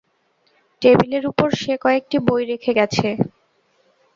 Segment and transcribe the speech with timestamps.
[0.81, 3.07] টেবিলের উপর সে কয়েকটি বই রেখে গেছে।